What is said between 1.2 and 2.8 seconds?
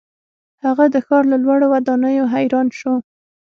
له لوړو ودانیو حیران